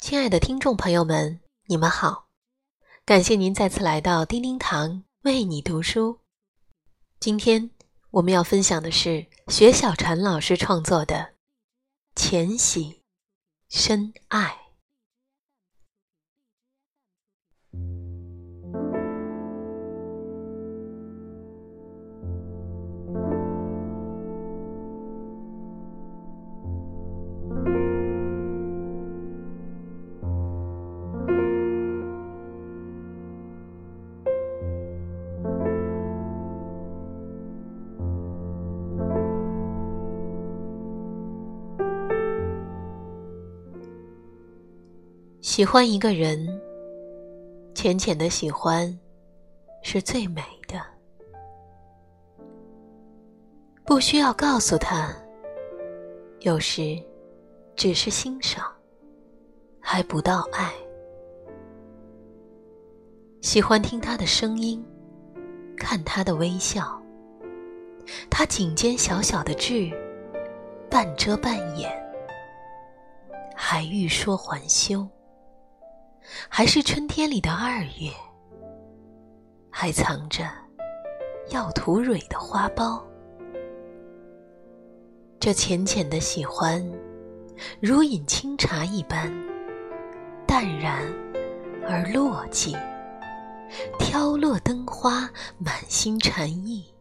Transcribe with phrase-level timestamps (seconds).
[0.00, 2.30] 亲爱的听众朋友们，你们好！
[3.04, 6.20] 感谢您再次来到叮叮堂为你读书。
[7.20, 7.70] 今天
[8.12, 11.16] 我们要分享的是薛小婵老师创作的
[12.16, 13.02] 《浅喜
[13.68, 14.69] 深爱》。
[45.60, 46.58] 喜欢一个人，
[47.74, 48.98] 浅浅的喜欢，
[49.82, 50.80] 是最美的。
[53.84, 55.14] 不需要告诉他，
[56.38, 56.98] 有时
[57.76, 58.72] 只是欣赏，
[59.78, 60.72] 还不到爱。
[63.42, 64.82] 喜欢听他的声音，
[65.76, 66.98] 看他的微笑。
[68.30, 69.90] 他颈间小小的痣，
[70.90, 71.92] 半遮半掩，
[73.54, 75.06] 还欲说还休。
[76.48, 78.12] 还是春天里的二月，
[79.70, 80.48] 还藏着
[81.50, 83.02] 要吐蕊的花苞。
[85.38, 86.84] 这浅浅的喜欢，
[87.80, 89.32] 如饮清茶一般，
[90.46, 91.02] 淡然
[91.88, 92.76] 而落寂。
[93.98, 96.92] 挑落灯花，满心禅意，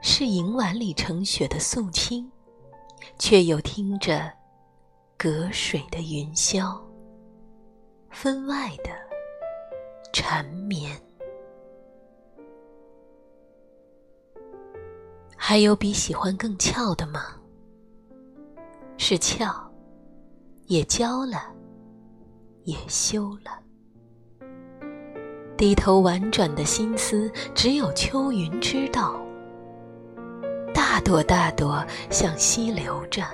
[0.00, 2.30] 是银碗里盛雪的素清，
[3.18, 4.32] 却又听着
[5.18, 6.80] 隔水的云霄。
[8.12, 8.90] 分外的
[10.12, 10.96] 缠绵，
[15.34, 17.36] 还有比喜欢更俏的吗？
[18.98, 19.50] 是俏，
[20.66, 21.52] 也娇了，
[22.64, 23.58] 也羞了。
[25.56, 29.20] 低头婉转的心思，只有秋云知道。
[30.74, 33.24] 大朵大朵向西流着，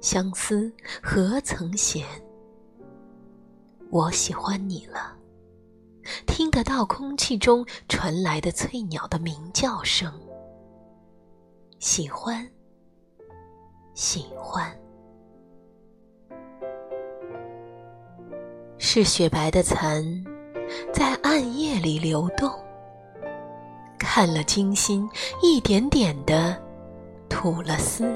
[0.00, 2.06] 相思何曾闲？
[3.90, 5.16] 我喜欢你了，
[6.24, 10.12] 听得到空气中传来的翠鸟的鸣叫声。
[11.80, 12.48] 喜欢，
[13.94, 14.72] 喜欢，
[18.78, 20.24] 是雪白的蚕
[20.92, 22.48] 在暗夜里流动，
[23.98, 25.08] 看了惊心，
[25.42, 26.56] 一点点的
[27.28, 28.08] 吐了丝，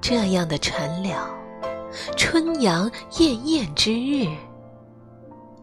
[0.00, 1.41] 这样的蝉鸟。
[2.16, 4.26] 春阳艳艳之日，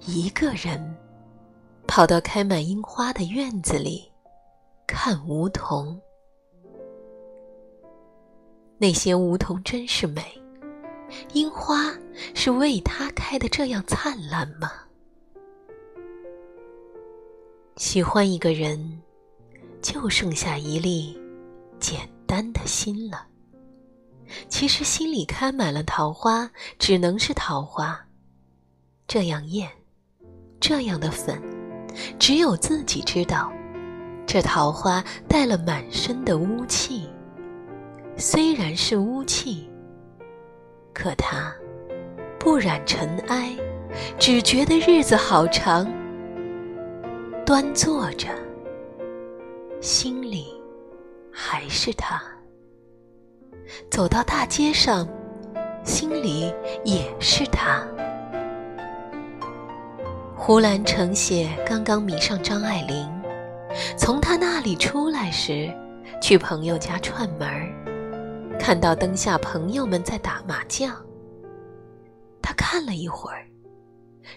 [0.06, 0.97] 一个人
[1.88, 4.12] 跑到开满樱花的院子里
[4.85, 6.00] 看梧桐。
[8.78, 10.23] 那些梧桐真是美，
[11.34, 11.94] 樱花
[12.34, 14.72] 是为它开的这样灿烂吗？
[17.75, 19.01] 喜欢一个人，
[19.81, 21.17] 就剩下一粒
[21.79, 23.28] 简单的心了。
[24.47, 28.00] 其实心里开满了桃花，只能是桃花。
[29.07, 29.69] 这样艳，
[30.59, 31.41] 这样的粉，
[32.19, 33.51] 只有自己知道。
[34.28, 37.09] 这桃花带了满身的污气，
[38.16, 39.67] 虽然是污气，
[40.94, 41.51] 可它
[42.40, 43.57] 不染尘埃，
[44.19, 45.91] 只觉得日子好长。
[47.44, 48.28] 端坐着，
[49.81, 50.53] 心里
[51.31, 52.22] 还是他。
[53.90, 55.07] 走到大街上，
[55.84, 56.53] 心里
[56.84, 57.85] 也是他。
[60.35, 63.08] 胡兰成写刚刚迷上张爱玲，
[63.97, 65.72] 从他那里出来时，
[66.22, 67.47] 去朋友家串门，
[68.58, 70.96] 看到灯下朋友们在打麻将。
[72.41, 73.46] 他看了一会儿，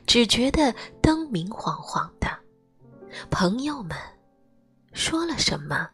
[0.06, 2.28] 只觉得灯明晃晃的，
[3.30, 3.96] 朋友们
[4.92, 5.88] 说了什么，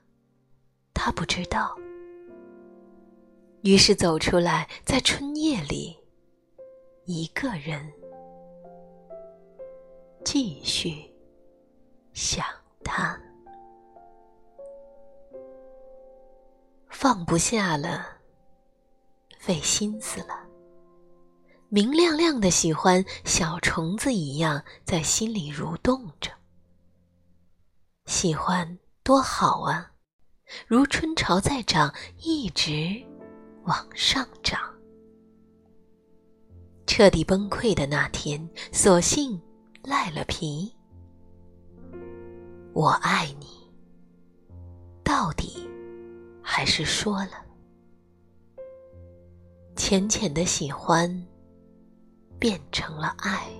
[0.95, 1.77] 他不知道。
[3.63, 5.97] 于是走出来，在春夜里，
[7.05, 7.93] 一个人
[10.25, 11.13] 继续
[12.13, 12.45] 想
[12.85, 13.21] 他，
[16.89, 18.07] 放不下了，
[19.39, 20.47] 费心思了。
[21.69, 26.31] 明亮亮的喜欢，小虫子一样在心里蠕动着。
[28.07, 29.93] 喜欢多好啊，
[30.67, 33.05] 如春潮在长，一直。
[33.69, 34.59] 往上涨，
[36.87, 39.39] 彻底崩溃的那天，索性
[39.83, 40.73] 赖了皮。
[42.73, 43.47] 我爱你，
[45.05, 45.69] 到底
[46.43, 47.45] 还是说了。
[49.77, 51.07] 浅浅的喜欢
[52.39, 53.51] 变成了爱，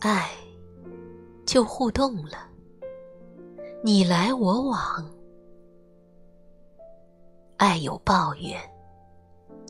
[0.00, 0.30] 爱
[1.46, 2.46] 就互动了，
[3.82, 5.21] 你来我往。
[7.72, 8.60] 爱有抱怨，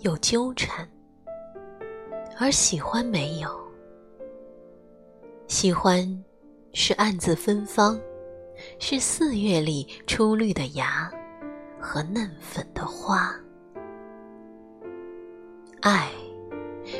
[0.00, 0.88] 有纠缠，
[2.36, 3.48] 而喜欢没有。
[5.46, 6.24] 喜欢
[6.72, 7.96] 是暗自芬芳，
[8.80, 11.08] 是四月里初绿的芽
[11.78, 13.32] 和嫩粉的花。
[15.80, 16.10] 爱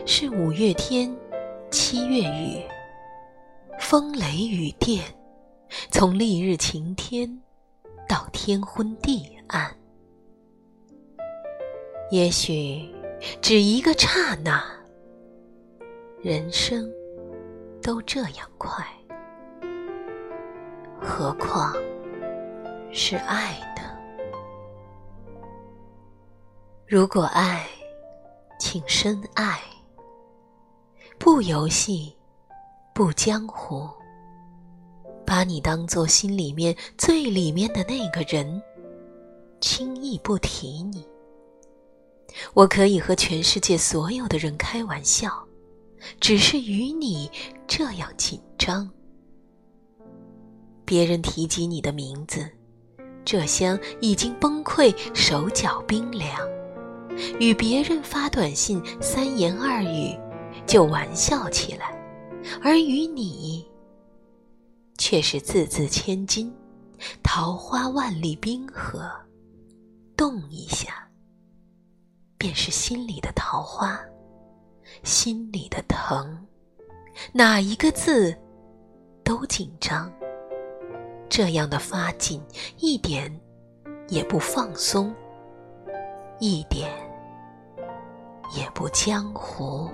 [0.07, 1.13] 是五月天，
[1.69, 2.63] 七月雨，
[3.81, 5.03] 风雷雨电，
[5.91, 7.43] 从丽日晴天
[8.09, 9.77] 到天昏地暗。
[12.13, 12.87] 也许
[13.41, 14.63] 只一个刹那，
[16.21, 16.93] 人生
[17.83, 18.87] 都这样快，
[21.01, 21.75] 何况
[22.93, 23.83] 是爱呢？
[26.87, 27.67] 如果爱，
[28.59, 29.59] 请深爱，
[31.19, 32.15] 不游戏，
[32.93, 33.89] 不江湖，
[35.25, 38.63] 把你当做心里面最里面的那个人，
[39.63, 41.11] 轻易不提你。
[42.55, 45.47] 我可以和全世界所有的人开玩笑，
[46.21, 47.31] 只是与你
[47.67, 48.91] 这样紧张。
[50.85, 52.49] 别人提及你的名字，
[53.25, 56.37] 这厢已经崩溃，手脚冰凉；
[57.39, 60.19] 与别人发短信，三言二语
[60.67, 61.97] 就玩笑起来，
[62.63, 63.65] 而与你，
[64.99, 66.53] 却是字字千金，
[67.23, 69.11] 桃花万里冰河，
[70.17, 71.09] 动一下。
[72.43, 73.97] 便是心里的桃花，
[75.05, 76.45] 心里的疼，
[77.33, 78.37] 哪一个字
[79.23, 80.13] 都紧张。
[81.29, 82.43] 这样的发紧，
[82.79, 83.33] 一点
[84.09, 85.15] 也不放松，
[86.41, 86.91] 一点
[88.57, 89.89] 也不江湖，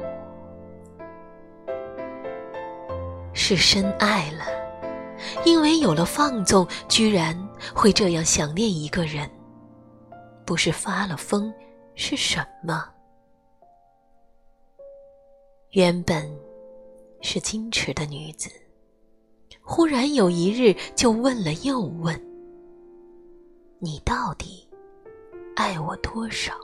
[3.35, 4.47] 是深爱了。
[5.45, 7.39] 因为有了放纵，居然
[7.75, 9.31] 会这样想念一个人，
[10.47, 11.53] 不是发了疯。
[12.00, 12.89] 是什么？
[15.73, 16.25] 原本
[17.21, 18.49] 是矜持的女子，
[19.61, 22.15] 忽然有一日就问了又问
[23.81, 24.67] ：“你到底
[25.56, 26.55] 爱我多少？”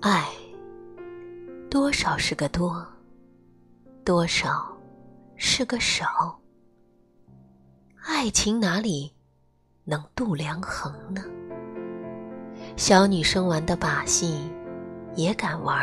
[0.00, 0.32] 爱
[1.68, 2.86] 多少是个多，
[4.04, 4.72] 多少
[5.34, 6.40] 是个少？
[8.04, 9.12] 爱情哪里
[9.82, 11.24] 能度量衡呢？
[12.76, 14.38] 小女生玩的把戏，
[15.14, 15.76] 也敢玩；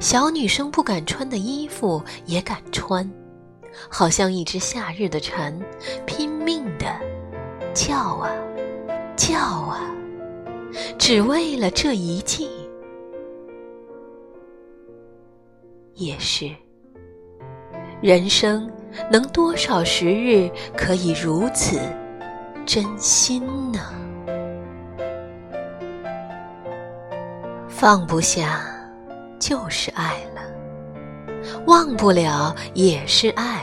[0.00, 3.08] 小女生不敢穿的衣服，也敢穿，
[3.88, 5.56] 好像一只夏日的蝉，
[6.06, 6.86] 拼命的
[7.74, 8.30] 叫啊
[9.14, 9.94] 叫啊，
[10.98, 12.48] 只为了这一季。
[15.94, 16.50] 也是，
[18.00, 18.68] 人生
[19.12, 21.78] 能多少时日可以如此
[22.64, 23.80] 真心呢？
[27.84, 28.64] 放不下，
[29.38, 30.40] 就是爱了；
[31.66, 33.62] 忘不了，也是爱。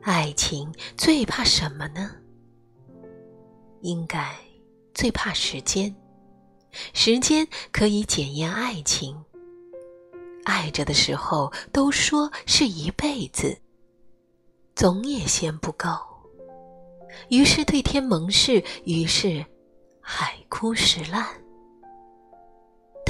[0.00, 2.10] 爱情最怕什么呢？
[3.82, 4.34] 应该
[4.94, 5.94] 最怕时间。
[6.94, 9.22] 时间可以检验爱情。
[10.44, 13.60] 爱着的时候都说是一辈子，
[14.74, 15.86] 总也嫌不够。
[17.28, 19.44] 于是对天盟誓，于是
[20.00, 21.26] 海枯石烂。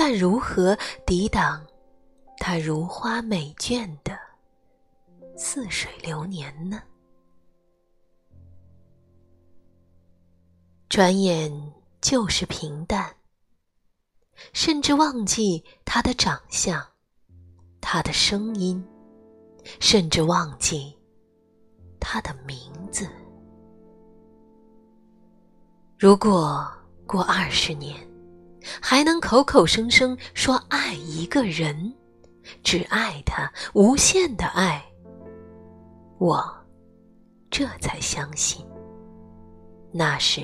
[0.01, 1.67] 但如何抵挡
[2.39, 4.17] 他如花美眷的
[5.37, 6.81] 似水流年呢？
[10.89, 11.53] 转眼
[12.01, 13.13] 就是平淡，
[14.53, 16.81] 甚至忘记他的长相，
[17.81, 18.81] 他的声音，
[19.81, 20.97] 甚至忘记
[21.99, 22.57] 他的名
[22.93, 23.11] 字。
[25.99, 26.65] 如果
[27.05, 28.08] 过二十年。
[28.81, 31.95] 还能口口声声说爱一个人，
[32.63, 34.85] 只爱他，无限的爱。
[36.19, 36.45] 我
[37.51, 38.67] 这才相信，
[39.93, 40.43] 那是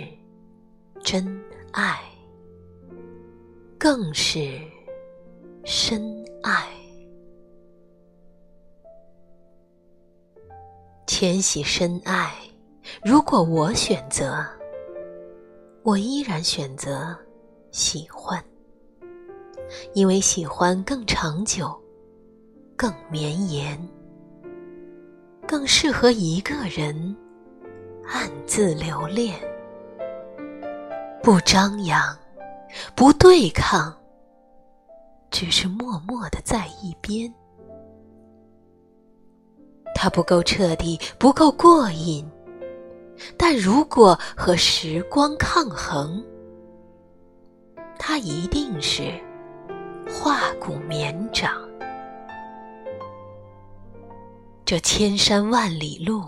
[1.03, 1.43] 真
[1.73, 2.01] 爱，
[3.79, 4.61] 更是
[5.65, 6.69] 深爱。
[11.07, 12.33] 千玺深爱，
[13.05, 14.45] 如果我选择，
[15.83, 17.17] 我依然选择。
[17.75, 18.41] 喜欢，
[19.95, 21.77] 因为喜欢更长久、
[22.77, 23.77] 更绵延、
[25.45, 26.95] 更适合一个人
[28.07, 29.37] 暗自留恋。
[31.21, 32.17] 不张扬，
[32.95, 33.93] 不对抗，
[35.29, 37.35] 只是默默的在一边。
[39.97, 42.25] 它不够彻底，不够过瘾，
[43.37, 46.25] 但如果和时光抗衡，
[48.07, 49.19] 它一定是
[50.07, 51.67] 化骨绵掌。
[54.63, 56.23] 这千山万里路，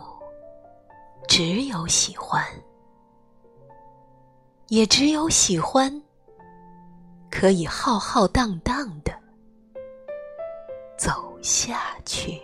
[1.28, 2.42] 只有喜欢，
[4.68, 6.02] 也只有喜欢，
[7.30, 9.12] 可以浩浩荡荡的
[10.96, 12.40] 走下去。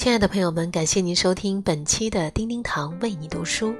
[0.00, 3.74] 亲爱的朋友们，感谢您收听本期的叮叮堂为你读书。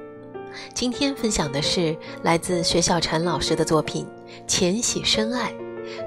[0.71, 4.05] 今天分享的是来自学小禅老师的作品
[4.45, 5.51] 《浅喜深爱》，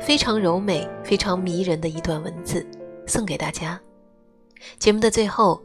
[0.00, 2.64] 非常柔美、非常迷人的一段文字，
[3.08, 3.80] 送给大家。
[4.78, 5.60] 节目的最后，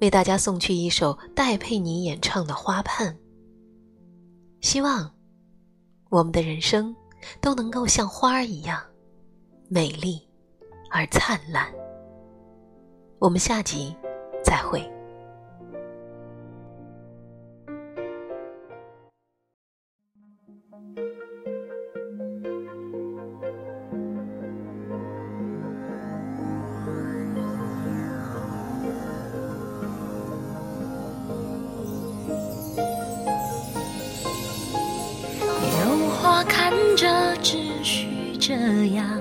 [0.00, 3.12] 为大家送去一首戴佩妮演唱的《花畔》。
[4.60, 5.12] 希望
[6.10, 6.94] 我们的人生
[7.40, 8.80] 都能够像花儿一样
[9.68, 10.22] 美丽
[10.92, 11.66] 而灿烂。
[13.20, 13.94] 我们下集
[14.42, 14.82] 再会。
[36.48, 38.54] 看着，只需这
[38.94, 39.19] 样，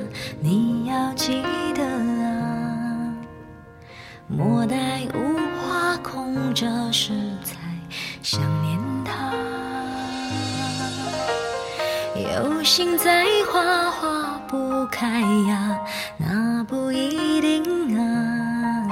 [12.16, 15.80] 有心栽花花不开呀，
[16.18, 18.88] 那不一定啊。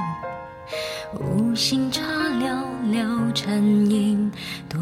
[1.20, 2.02] 无心插
[2.40, 2.48] 柳
[2.92, 4.32] 柳成荫，
[4.70, 4.80] 多。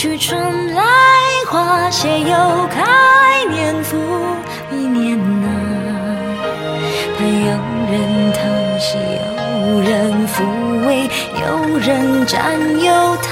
[0.00, 0.82] 去春来
[1.50, 2.34] 花谢又
[2.68, 3.98] 开，年复
[4.72, 5.46] 一年啊。
[7.18, 7.50] 盼有
[7.92, 8.40] 人疼
[8.80, 10.40] 惜，有人抚
[10.86, 11.06] 慰，
[11.42, 13.28] 有人占有他。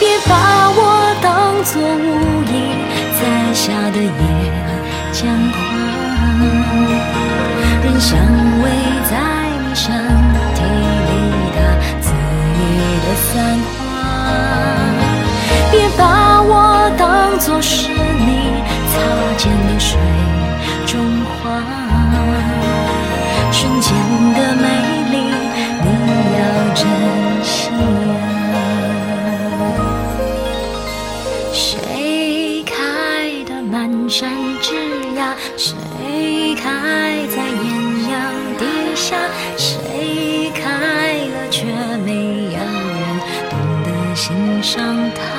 [0.00, 0.32] 别把
[0.70, 2.54] 我当作无意
[3.20, 4.10] 栽下的野
[5.12, 5.56] 江花，
[7.84, 8.16] 人想
[39.56, 41.64] 谁开了却
[42.04, 44.82] 没有人懂得欣赏
[45.14, 45.35] 它？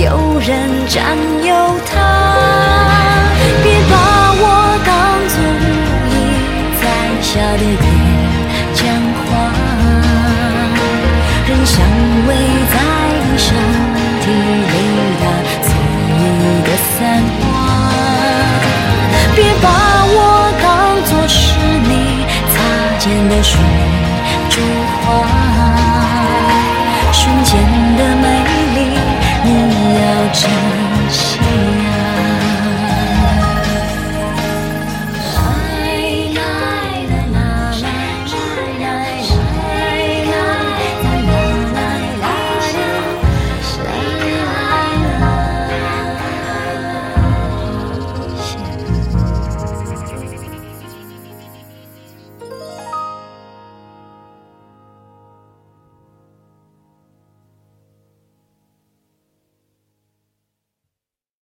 [0.00, 1.37] 有人占